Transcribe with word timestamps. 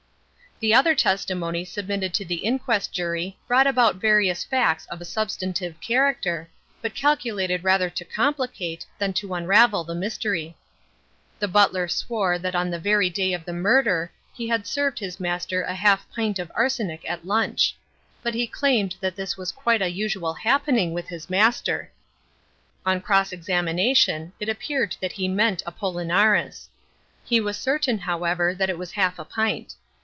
The 0.61 0.75
other 0.75 0.93
testimony 0.93 1.65
submitted 1.65 2.13
to 2.13 2.23
the 2.23 2.35
inquest 2.35 2.91
jury 2.93 3.39
brought 3.47 3.65
out 3.65 3.95
various 3.95 4.43
facts 4.43 4.85
of 4.91 5.01
a 5.01 5.05
substantive 5.05 5.81
character, 5.81 6.51
but 6.83 6.93
calculated 6.93 7.63
rather 7.63 7.89
to 7.89 8.05
complicate 8.05 8.85
than 8.99 9.11
to 9.13 9.33
unravel 9.33 9.83
the 9.83 9.95
mystery. 9.95 10.55
The 11.39 11.47
butler 11.47 11.87
swore 11.87 12.37
that 12.37 12.53
on 12.53 12.69
the 12.69 12.77
very 12.77 13.09
day 13.09 13.33
of 13.33 13.43
the 13.43 13.53
murder 13.53 14.11
he 14.35 14.47
had 14.49 14.67
served 14.67 14.99
his 14.99 15.19
master 15.19 15.63
a 15.63 15.73
half 15.73 16.07
pint 16.11 16.37
of 16.37 16.51
arsenic 16.53 17.09
at 17.09 17.25
lunch. 17.25 17.75
But 18.21 18.35
he 18.35 18.45
claimed 18.45 18.97
that 19.01 19.15
this 19.15 19.35
was 19.35 19.51
quite 19.51 19.81
a 19.81 19.89
usual 19.89 20.35
happening 20.35 20.93
with 20.93 21.07
his 21.07 21.27
master. 21.27 21.89
On 22.85 23.01
cross 23.01 23.31
examination 23.33 24.31
it 24.39 24.47
appeared 24.47 24.95
that 25.01 25.13
he 25.13 25.27
meant 25.27 25.63
apollinaris. 25.65 26.69
He 27.25 27.39
was 27.41 27.57
certain, 27.57 27.97
however, 27.97 28.53
that 28.53 28.69
it 28.69 28.77
was 28.77 28.91
half 28.91 29.17
a 29.17 29.25
pint. 29.25 29.73